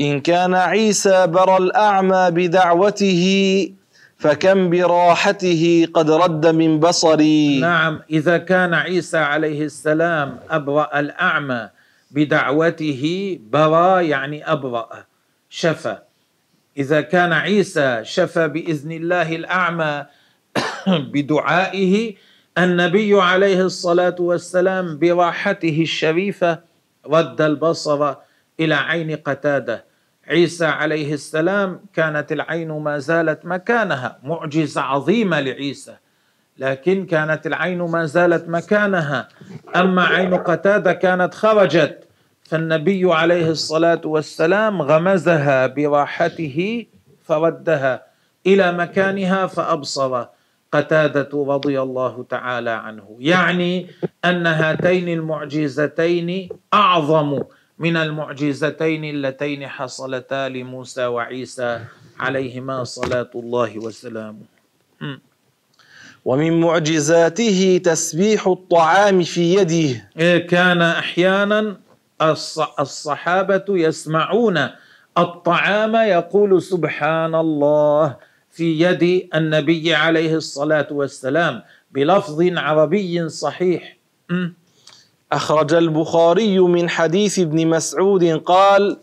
[0.00, 3.22] إن كان عيسى برى الأعمى بدعوته
[4.18, 7.60] فكم براحته قد رد من بصري.
[7.60, 11.68] نعم إذا كان عيسى عليه السلام أبرأ الأعمى
[12.10, 13.02] بدعوته
[13.50, 14.88] برى يعني أبرأ
[15.50, 15.98] شفى.
[16.76, 20.06] إذا كان عيسى شفى بإذن الله الأعمى
[21.14, 22.14] بدعائه
[22.58, 26.58] النبي عليه الصلاة والسلام براحته الشريفة
[27.06, 28.14] رد البصر
[28.60, 29.87] إلى عين قتادة.
[30.28, 35.96] عيسى عليه السلام كانت العين ما زالت مكانها معجزة عظيمة لعيسى
[36.58, 39.28] لكن كانت العين ما زالت مكانها.
[39.76, 42.04] أما عين قتادة كانت خرجت
[42.42, 46.86] فالنبي عليه الصلاة والسلام غمزها براحته
[47.24, 48.02] فردها
[48.46, 50.24] إلى مكانها فأبصر.
[50.72, 53.16] قتادة رضي الله تعالى عنه.
[53.20, 53.86] يعني
[54.24, 57.42] أن هاتين المعجزتين أعظم
[57.78, 61.80] من المعجزتين اللتين حصلتا لموسى وعيسى
[62.20, 64.42] عليهما صلاة الله وسلامه.
[66.24, 70.08] ومن معجزاته تسبيح الطعام في يده.
[70.38, 71.76] كان أحيانا
[72.22, 74.68] الص- الصحابة يسمعون
[75.18, 78.16] الطعام يقول سبحان الله
[78.50, 81.62] في يد النبي عليه الصلاة والسلام
[81.92, 83.96] بلفظ عربي صحيح.
[85.32, 88.96] أخرج البخاري من حديث ابن مسعود قال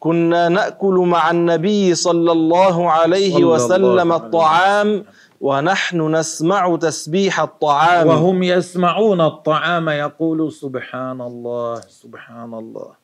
[0.00, 5.04] كنا نأكل مع النبي صلى الله عليه وسلم الطعام
[5.40, 8.06] ونحن نسمع تسبيح الطعام.
[8.06, 13.02] وهم يسمعون الطعام يقول سبحان الله سبحان الله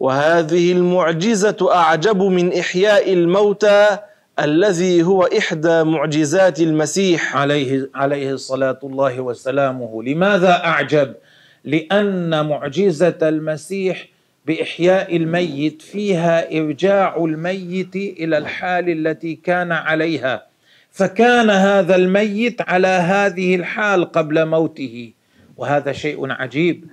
[0.00, 3.98] وهذه المعجزة أعجب من إحياء الموتى
[4.38, 7.36] الذي هو إحدى معجزات المسيح.
[7.36, 11.14] عليه عليه الصلاة الله وسلامه لماذا أعجب؟
[11.64, 14.08] لأن معجزة المسيح
[14.46, 20.46] بإحياء الميت فيها إرجاع الميت إلى الحال التي كان عليها.
[20.90, 25.12] فكان هذا الميت على هذه الحال قبل موته
[25.56, 26.84] وهذا شيء عجيب.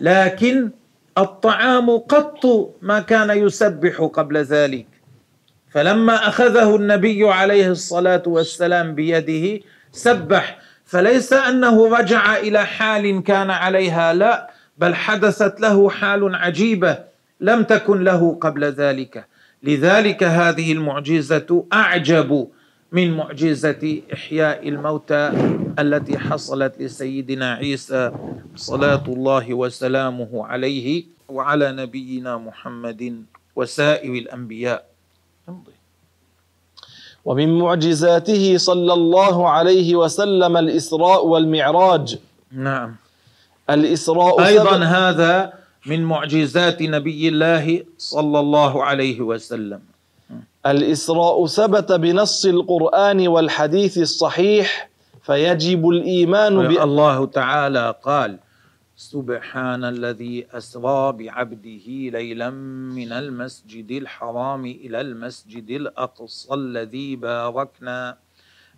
[0.00, 0.70] لكن
[1.18, 4.86] الطعام قط ما كان يسبح قبل ذلك.
[5.70, 9.60] فلما أخذه النبي عليه الصلاة والسلام بيده
[9.92, 10.58] سبح.
[10.92, 16.98] فليس أنه رجع إلى حال كان عليها لا بل حدثت له حال عجيبة
[17.40, 19.24] لم تكن له قبل ذلك
[19.62, 22.48] لذلك هذه المعجزة أعجب
[22.92, 25.32] من معجزة إحياء الموتى
[25.78, 28.12] التي حصلت لسيدنا عيسى
[28.56, 33.24] صلاة الله وسلامه عليه وعلى نبينا محمد
[33.56, 34.86] وسائر الأنبياء
[35.48, 35.72] امضي.
[37.24, 42.18] ومن معجزاته صلى الله عليه وسلم الإسراء والمعراج
[42.52, 42.96] نعم
[43.70, 45.52] الإسراء أيضا سبب- هذا
[45.86, 49.80] من معجزات نبي الله صلى الله عليه وسلم
[50.66, 54.88] الإسراء ثبت بنص القرآن والحديث الصحيح
[55.22, 56.66] فيجب الإيمان.
[56.82, 58.38] الله تعالى قال
[59.02, 61.86] سبحان الذي أسرى بعبده
[62.16, 62.50] ليلا
[62.96, 68.18] من المسجد الحرام إلى المسجد الأقصى الذي باركنا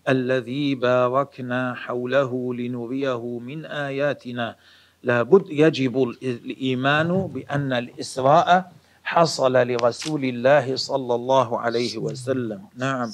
[0.09, 4.57] الذي باركنا حوله لنريه من آياتنا.
[5.03, 8.73] لابد يجب الإيمان بأن الإسراء
[9.05, 12.61] حصل لرسول الله صلى الله عليه وسلم.
[12.77, 13.11] نعم.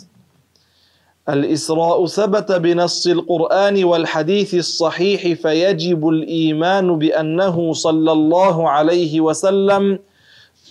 [1.30, 9.98] الإسراء ثبت بنص القرآن والحديث الصحيح فيجب الإيمان بأنه صلى الله عليه وسلم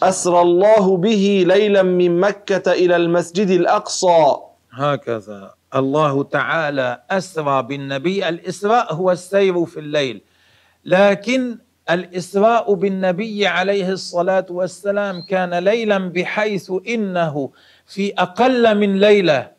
[0.04, 4.36] أسرى الله به ليلا من مكة إلى المسجد الأقصى.
[4.72, 5.54] هكذا.
[5.76, 8.30] الله تعالى أسرى بالنبي.
[8.30, 10.22] الإسراء هو السير في الليل.
[10.86, 11.58] لكن
[11.90, 17.50] الإسراء بالنبي عليه الصلاة والسلام كان ليلا بحيث إنه
[17.86, 19.59] في أقل من ليلة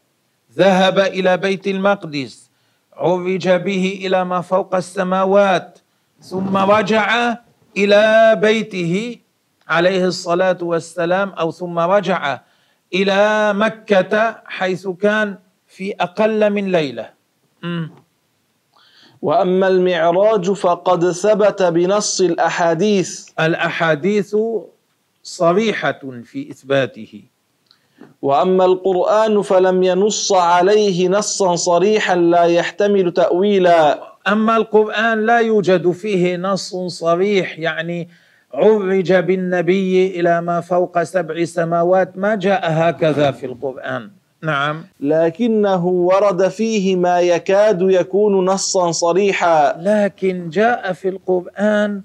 [0.56, 2.50] ذهب إلى بيت المقدس
[2.92, 5.78] عرج به إلى ما فوق السماوات
[6.20, 7.36] ثم رجع
[7.76, 9.18] إلى بيته
[9.68, 12.40] عليه الصلاة والسلام أو ثم رجع
[12.94, 17.10] إلى مكة حيث كان في أقل من ليلة.
[17.62, 17.90] مم.
[19.22, 23.28] وأما المعراج فقد ثبت بنص الأحاديث.
[23.40, 24.36] الأحاديث
[25.22, 27.22] صريحة في إثباته.
[28.22, 33.98] وأما القرآن فلم ينص عليه نصا صريحا لا يحتمل تأويلا.
[34.28, 38.08] أما القرآن لا يوجد فيه نص صريح يعني
[38.54, 44.10] عرج بالنبي إلى ما فوق سبع سماوات ما جاء هكذا في القرآن.
[44.42, 44.84] نعم.
[45.00, 49.76] لكنه ورد فيه ما يكاد يكون نصا صريحا.
[49.80, 52.02] لكن جاء في القرآن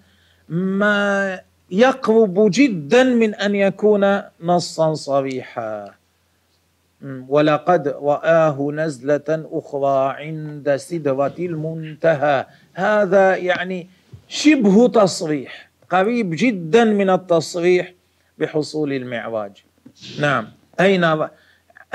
[0.50, 1.40] ما
[1.72, 5.92] يقرب جدا من أن يكون نصا صريحا.
[7.28, 12.46] ولقد رآه نزلة أخرى عند سدرة المنتهى.
[12.74, 13.88] هذا يعني
[14.28, 17.94] شبه تصريح قريب جدا من التصريح
[18.38, 19.64] بحصول المعراج.
[20.20, 20.48] نعم.
[20.80, 21.04] أين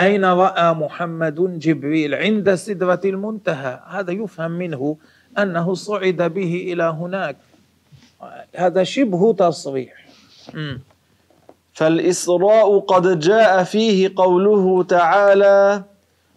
[0.01, 4.97] أين رأى محمد جبريل عند سدرة المنتهى؟ هذا يفهم منه
[5.39, 7.37] أنه صعد به إلى هناك.
[8.57, 9.93] هذا شبه تصريح.
[11.73, 15.83] فالإسراء قد جاء فيه قوله تعالى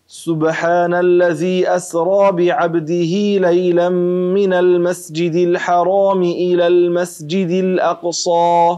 [0.08, 3.14] سبحان الذي أسرى بعبده
[3.50, 3.90] ليلا
[4.38, 8.78] من المسجد الحرام إلى المسجد الأقصى.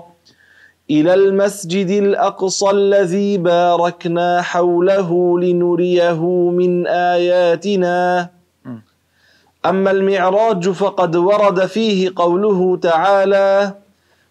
[0.89, 8.29] إلى المسجد الأقصى الذي باركنا حوله لنريه من آياتنا.
[9.69, 13.73] أما المعراج فقد ورد فيه قوله تعالى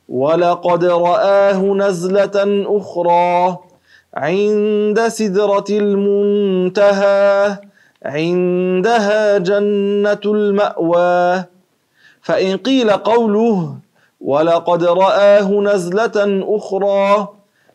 [0.08, 3.58] ولقد رآه نزلة أخرى
[4.14, 7.56] عند سدرة المنتهى
[8.04, 11.44] عندها جنة المأوى
[12.22, 13.74] فإن قيل قوله
[14.20, 17.28] ولقد رآه نزلة أخرى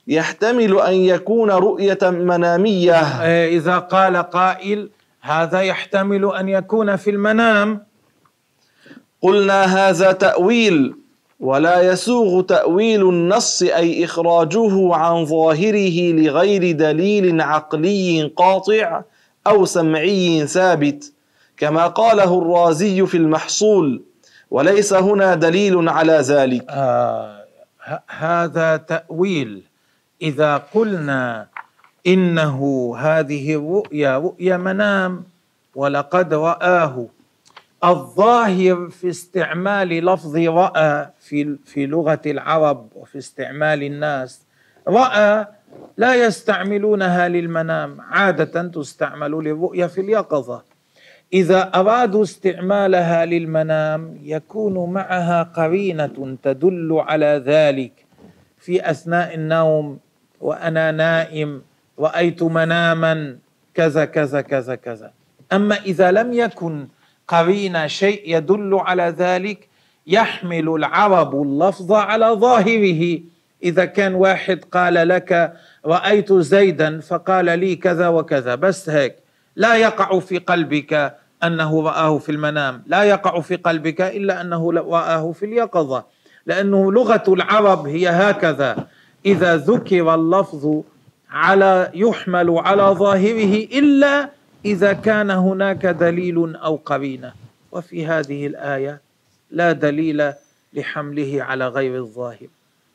[0.07, 3.01] يحتمل أن يكون رؤية منامية.
[3.47, 4.89] إذا قال قائل
[5.29, 7.85] هذا يحتمل أن يكون في المنام.
[9.21, 10.95] قلنا هذا تأويل
[11.39, 19.01] ولا يسوغ تأويل النص أي إخراجه عن ظاهره لغير دليل عقلي قاطع
[19.47, 21.13] أو سمعي ثابت
[21.57, 24.03] كما قاله الرازي في المحصول
[24.51, 26.65] وليس هنا دليل على ذلك.
[26.69, 27.45] آه
[28.07, 29.63] هذا تأويل.
[30.21, 31.47] إذا قلنا
[32.07, 35.23] إنه هذه الرؤيا رؤيا منام
[35.75, 37.05] ولقد رآه.
[37.83, 44.41] الظاهر في استعمال لفظ رأى في في لغة العرب وفي استعمال الناس.
[44.87, 45.45] رأى
[45.97, 50.63] لا يستعملونها للمنام عادة تستعمل للرؤيا في اليقظة.
[51.33, 57.91] إذا أرادوا استعمالها للمنام يكون معها قرينة تدل على ذلك.
[58.59, 59.99] في أثناء النوم
[60.41, 61.61] وأنا نائم
[61.99, 63.37] رأيت مناما
[63.73, 65.11] كذا كذا كذا كذا.
[65.53, 66.87] أما إذا لم يكن
[67.27, 69.69] قرينة شيء يدل على ذلك
[70.07, 73.19] يحمل العرب اللفظ على ظاهره.
[73.63, 75.53] إذا كان واحد قال لك
[75.85, 79.15] رأيت زيدا فقال لي كذا وكذا بس هيك.
[79.55, 82.83] لا يقع في قلبك أنه رآه في المنام.
[82.87, 86.05] لا يقع في قلبك إلا أنه رآه في اليقظة.
[86.45, 88.87] لأنه لغة العرب هي هكذا.
[89.25, 90.81] إذا ذكر اللفظ
[91.29, 94.29] على يحمل على ظاهره إلا
[94.65, 97.33] إذا كان هناك دليل أو قرينة
[97.71, 99.01] وفي هذه الآية
[99.51, 100.33] لا دليل
[100.73, 102.47] لحمله على غير الظاهر.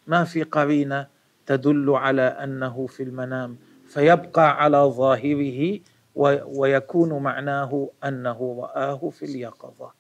[0.07, 1.07] ما في قرينة
[1.47, 3.57] تدل على أنه في المنام
[3.89, 5.81] فيبقى على ظاهره
[6.47, 9.91] ويكون معناه أنه رآه في اليقظة.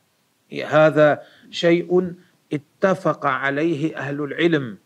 [0.67, 2.13] هذا شيء
[2.53, 4.79] اتفق عليه أهل العلم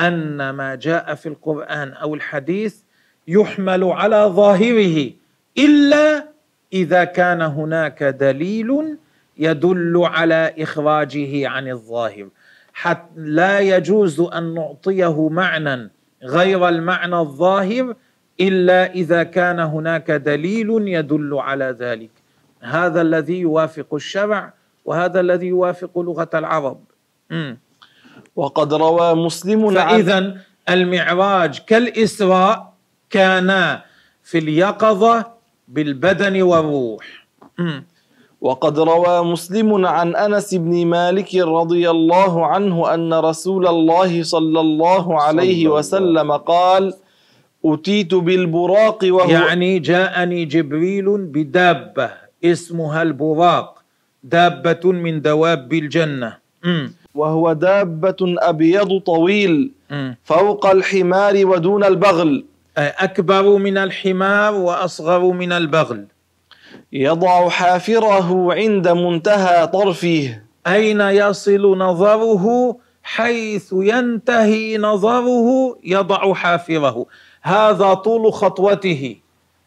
[0.00, 2.81] أن ما جاء في القرآن أو الحديث
[3.28, 5.10] يحمل على ظاهره
[5.58, 6.24] إلا
[6.72, 8.96] إذا كان هناك دليل
[9.38, 12.28] يدل على إخراجه عن الظاهر.
[12.72, 15.90] حتى لا يجوز أن نعطيه معنى
[16.24, 17.94] غير المعنى الظاهر
[18.40, 22.10] إلا إذا كان هناك دليل يدل على ذلك.
[22.60, 24.52] هذا الذي يوافق الشرع
[24.84, 26.80] وهذا الذي يوافق لغة العرب.
[28.36, 30.36] وقد روى مسلم عن فإذا
[30.68, 32.71] المعراج كالإسراء
[33.12, 33.78] كان
[34.22, 35.26] في اليقظة
[35.68, 37.04] بالبدن والروح.
[38.40, 45.22] وقد روى مسلم عن أنس بن مالك رضي الله عنه أن رسول الله صلى الله
[45.22, 45.74] عليه الله.
[45.76, 46.94] وسلم قال
[47.64, 52.10] اتيت بالبراق وهو يعني جاءني جبريل بدابة
[52.44, 53.82] اسمها البراق
[54.24, 56.30] دابة من دواب الجنة.
[57.14, 59.70] وهو دابة أبيض طويل.
[60.24, 62.44] فوق الحمار ودون البغل
[62.78, 66.06] أكبر من الحمار وأصغر من البغل.
[66.92, 70.40] يضع حافره عند منتهى طرفه.
[70.66, 77.06] أين يصل نظره؟ حيث ينتهي نظره يضع حافره.
[77.42, 79.16] هذا طول خطوته.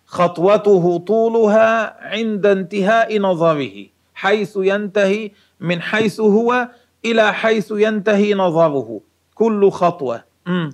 [0.05, 3.85] خطوته طولها عند انتهاء نظره.
[4.15, 6.67] حيث ينتهي من حيث هو
[7.05, 8.99] إلى حيث ينتهي نظره.
[9.35, 10.23] كل خطوة.
[10.45, 10.69] مم.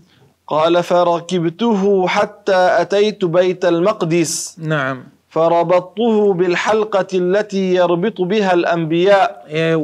[0.52, 4.60] قال فركبته حتى أتيت بيت المقدس.
[4.60, 5.04] نعم.
[5.30, 9.45] فربطته بالحلقة التي يربط بها الأنبياء.
[9.47, 9.76] إيه،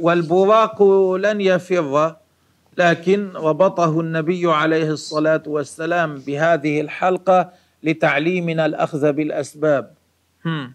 [0.00, 0.82] والبراق
[1.16, 2.14] لن يفر
[2.78, 7.50] لكن ربطه النبي عليه الصلاه والسلام بهذه الحلقة
[7.82, 9.90] لتعليمنا الاخذ بالاسباب
[10.46, 10.74] هم.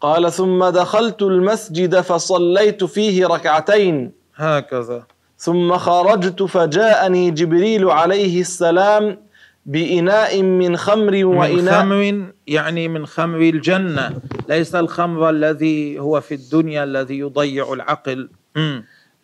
[0.00, 4.12] قال ثم دخلت المسجد فصليت فيه ركعتين.
[4.36, 5.02] هكذا.
[5.42, 9.18] ثم خرجت فجاءني جبريل عليه السلام
[9.66, 16.34] بإناء من خمر من وإناء خمر يعني من خمر الجنة ليس الخمر الذي هو في
[16.34, 18.28] الدنيا الذي يضيع العقل.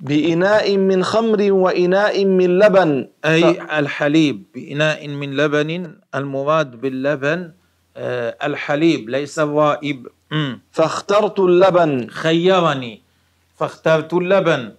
[0.00, 7.50] بإناء من خمر وإناء من لبن أي الحليب بإناء من لبن المراد باللبن
[7.96, 10.06] آه، الحليب ليس الرائب.
[10.72, 13.02] فاخترت اللبن خيرني
[13.56, 14.72] فاخترت اللبن.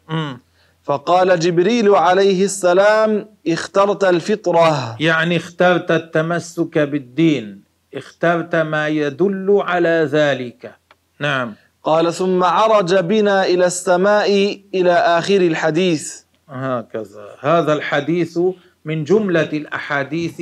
[0.89, 4.95] فقال جبريل عليه السلام اخترت الفطرة.
[4.99, 7.61] يعني اخترت التمسك بالدين
[7.93, 10.75] اخترت ما يدل على ذلك.
[11.19, 11.53] نعم.
[11.83, 16.13] قال ثم عرج بنا إلى السماء إلى آخر الحديث.
[16.49, 17.25] هكذا.
[17.39, 18.39] هذا الحديث
[18.85, 20.41] من جملة الأحاديث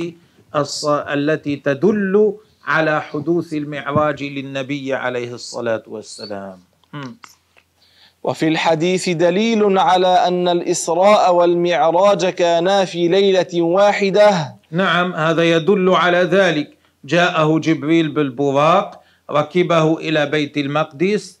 [0.56, 0.84] الص...
[0.86, 2.34] التي تدل
[2.64, 6.58] على حدوث المعراج للنبي عليه الصلاة والسلام.
[6.92, 7.16] مم.
[8.28, 14.54] وفي الحديث دليل على أن الإسراء والمعراج كانا في ليلة واحدة.
[14.70, 16.76] نعم هذا يدل على ذلك.
[17.04, 19.00] جاءه جبريل بالبراق
[19.30, 21.38] ركبه إلى بيت المقدس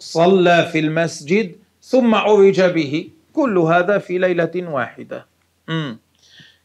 [0.00, 1.52] صلى في المسجد
[1.82, 3.08] ثم عرج به.
[3.32, 5.26] كل هذا في ليلة واحدة.
[5.68, 5.98] مم.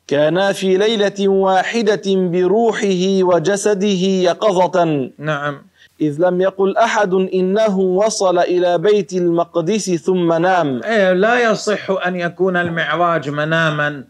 [0.08, 5.10] كانا في ليلة واحدة بروحه وجسده يقظة.
[5.18, 5.62] نعم.
[6.02, 10.84] إذ لم يقل أحد إنه وصل إلى بيت المقدس ثم نام.
[10.84, 14.04] إيه لا يصح أن يكون المعراج مناما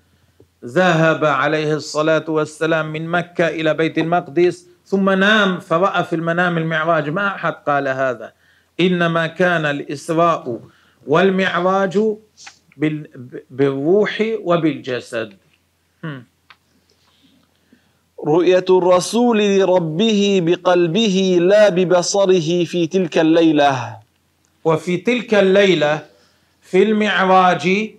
[0.65, 7.09] ذهب عليه الصلاة والسلام من مكة إلى بيت المقدس ثم نام فرأى في المنام المعراج.
[7.09, 8.31] ما أحد قال هذا.
[8.79, 10.59] إنما كان الإسراء
[11.07, 11.99] والمعراج
[12.77, 13.07] بال-
[13.49, 15.33] بالروح وبالجسد.
[18.27, 23.97] رؤية الرسول لربه بقلبه لا ببصره في تلك الليلة.
[24.65, 26.05] وفي تلك الليلة
[26.61, 27.91] في المعراج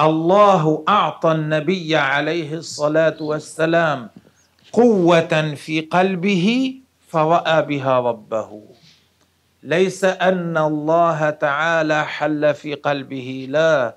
[0.00, 4.10] الله أعطى النبي عليه الصلاة والسلام
[4.72, 6.74] قوة في قلبه
[7.08, 8.62] فرأى بها ربه.
[9.62, 13.96] ليس أن الله تعالى حل في قلبه لا.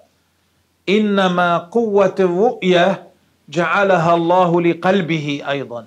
[0.89, 3.06] إنما قوة الرؤية
[3.49, 5.85] جعلها الله لقلبه أيضا.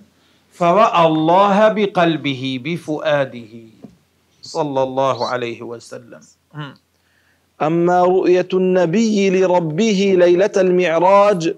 [0.52, 3.54] فرأى الله بقلبه بفؤاده.
[4.42, 6.20] صلى الله عليه وسلم.
[6.54, 6.74] هم.
[7.62, 11.54] أما رؤية النبي لربه ليلة المعراج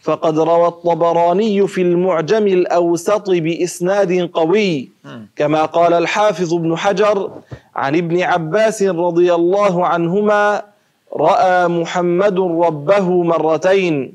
[0.00, 4.88] فقد روى الطبراني في المعجم الأوسط بإسناد قوي.
[5.36, 7.30] كما قال الحافظ ابن حجر
[7.76, 10.62] عن ابن عباس رضي الله عنهما
[11.16, 14.12] رأى محمد ربه مرتين.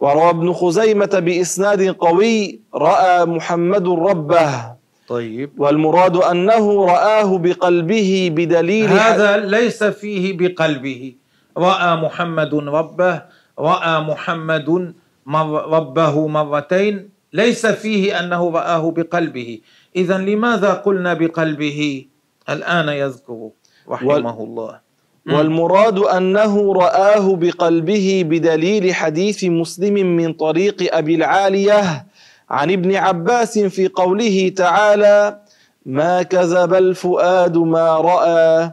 [0.00, 4.76] وروى ابن خزيمة بإسناد قوي رأى محمد ربه.
[5.08, 5.50] طيب.
[5.58, 11.14] والمراد أنه رآه بقلبه بدليل هذا ليس فيه بقلبه.
[11.56, 13.22] رأى محمد ربه
[13.58, 14.94] رأى محمد
[15.26, 17.08] مر ربه مرتين.
[17.32, 19.60] ليس فيه أنه رآه بقلبه.
[19.96, 22.06] اذا لماذا قلنا بقلبه؟
[22.48, 23.50] الآن يذكر
[23.88, 24.85] رحمه الله.
[25.32, 32.06] والمراد أنه رآه بقلبه بدليل حديث مسلم من طريق أبي العالية
[32.50, 35.38] عن ابن عباس في قوله تعالى
[35.86, 38.70] ما كذب الفؤاد ما رأى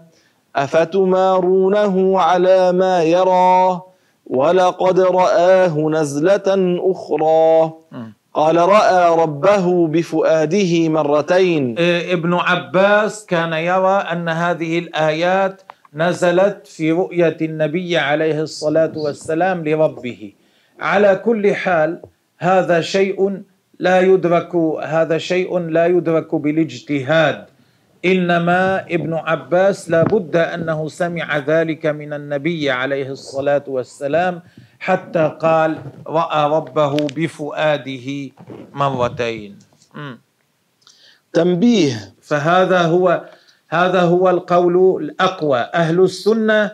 [0.55, 3.81] أفتمارونه على ما يرى
[4.27, 7.71] ولقد رآه نزلة أخرى
[8.33, 15.61] قال رأى ربه بفؤاده مرتين إيه، ابن عباس كان يرى أن هذه الآيات
[15.95, 20.33] نزلت في رؤية النبي عليه الصلاة والسلام لربه.
[20.79, 22.01] على كل حال
[22.37, 23.41] هذا شيء
[23.79, 27.45] لا يدرك هذا شيء لا يدرك بالاجتهاد.
[28.05, 34.41] إنما ابن عباس لا بد أنه سمع ذلك من النبي عليه الصلاة والسلام
[34.79, 35.77] حتى قال
[36.07, 38.07] رأى ربه بفؤاده
[38.73, 39.59] مرتين.
[41.33, 42.13] تنبيه.
[42.21, 43.23] فهذا هو
[43.74, 45.59] هذا هو القول الأقوى.
[45.59, 46.71] أهل السنة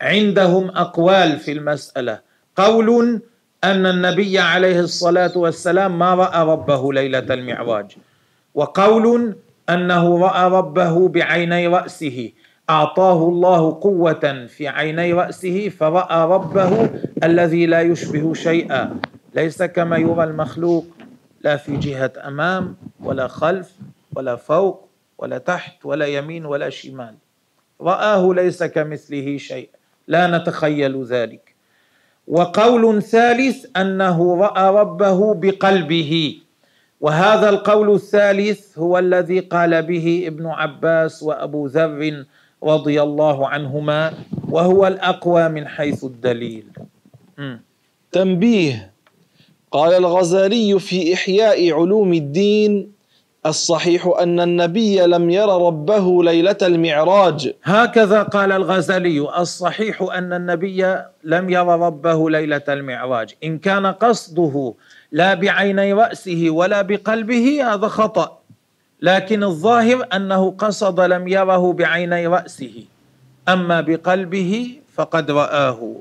[0.00, 2.20] عندهم أقوال في المسألة.
[2.56, 3.20] قول
[3.64, 7.96] أن النبي عليه الصلاة والسلام ما رأى ربه ليلة المعراج.
[8.54, 9.36] وقول
[9.70, 12.32] أنه رأى ربه بعيني رأسه.
[12.70, 16.90] أعطاه الله قوة في عيني رأسه فرأى ربه
[17.22, 18.96] الذي لا يشبه شيئا.
[19.34, 20.86] ليس كما يرى المخلوق.
[21.44, 23.72] لا في جهة أمام ولا خلف
[24.16, 24.88] ولا فوق
[25.18, 27.14] ولا تحت ولا يمين ولا شمال.
[27.80, 29.68] رآه ليس كمثله شيء
[30.08, 31.54] لا نتخيل ذلك.
[32.28, 36.38] وقول ثالث أنه رأى ربه بقلبه.
[37.00, 42.24] وهذا القول الثالث هو الذي قال به ابن عباس وأبو ذر
[42.62, 44.14] رضي الله عنهما
[44.48, 46.66] وهو الأقوى من حيث الدليل.
[48.12, 48.92] تنبيه.
[49.70, 52.95] قال الغزالي في إحياء علوم الدين
[53.46, 57.52] الصحيح أن النبي لم ير ربه ليلة المعراج.
[57.64, 63.34] هكذا قال الغزالي الصحيح أن النبي لم ير ربه ليلة المعراج.
[63.44, 64.74] إن كان قصده
[65.12, 68.38] لا بعيني رأسه ولا بقلبه هذا خطأ.
[69.02, 72.84] لكن الظاهر أنه قصد لم يره بعيني رأسه.
[73.48, 75.94] أما بقلبه فقد رآه.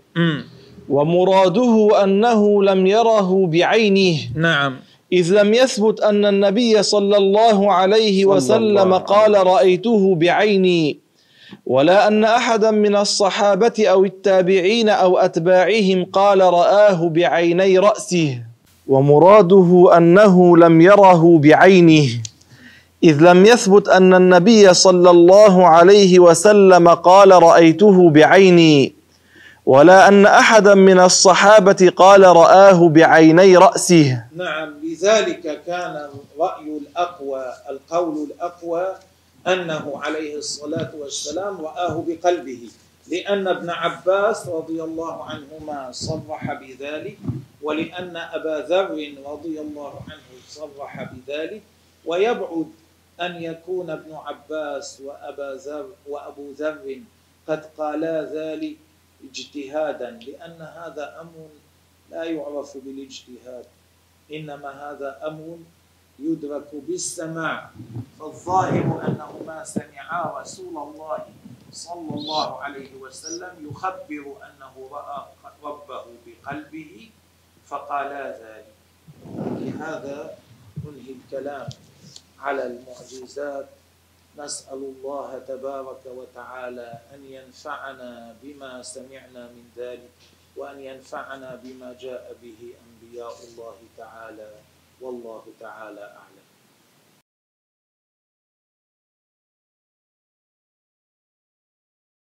[0.90, 4.18] ومراده أنه لم يره بعينه.
[4.36, 4.76] نعم.
[5.14, 11.00] إذ لم يثبت أن النبي صلى الله عليه وسلم قال رأيته بعيني
[11.66, 18.40] ولا أن أحدا من الصحابة أو التابعين أو أتباعهم قال رآه بعيني رأسه
[18.88, 22.08] ومراده أنه لم يره بعينه.
[23.04, 28.95] إذ لم يثبت أن النبي صلى الله عليه وسلم قال رأيته بعيني.
[29.66, 34.24] ولا أن أحدا من الصحابة قال رآه بعيني رأسه.
[34.36, 38.96] نعم لذلك كان الرأي الأقوى القول الأقوى
[39.48, 42.70] أنه عليه الصلاة والسلام رآه بقلبه
[43.12, 47.18] لأن ابن عباس رضي الله عنهما صرح بذلك
[47.62, 51.62] ولأن أبا ذر رضي الله عنه صرح بذلك
[52.06, 52.66] ويبعد
[53.22, 57.00] أن يكون ابن عباس وأبا ذر وأبو ذر
[57.48, 58.76] قد قالا ذلك
[59.30, 61.50] اجتهادا لأن هذا أمر
[62.12, 63.66] لا يعرف بالاجتهاد
[64.32, 65.58] إنما هذا أمر
[66.20, 67.70] يدرك بالسماع.
[68.20, 71.20] فالظاهر أنهما سمعا رسول الله
[71.72, 75.20] صلى الله عليه وسلم يخبر أنه رأى
[75.64, 77.10] ربه بقلبه
[77.68, 78.74] فقالا ذلك.
[79.60, 80.38] لهذا
[80.86, 81.68] ننهي الكلام
[82.40, 83.68] على المعجزات
[84.38, 90.12] نسأل الله تبارك وتعالى أن ينفعنا بما سمعنا من ذلك
[90.56, 94.52] وأن ينفعنا بما جاء به أنبياء الله تعالى.
[95.02, 96.35] والله تعالى أعلم.